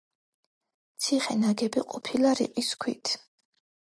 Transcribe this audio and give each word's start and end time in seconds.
ციხე 1.03 1.35
ნაგები 1.43 1.83
ყოფილა 1.91 2.31
რიყის 2.39 2.73
ქვით. 2.85 3.13